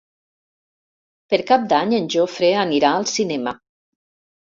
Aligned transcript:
Per 1.33 1.37
Cap 1.51 1.67
d'Any 1.73 1.93
en 1.97 2.07
Jofre 2.15 2.49
anirà 2.63 2.95
al 3.01 3.07
cinema. 3.13 3.55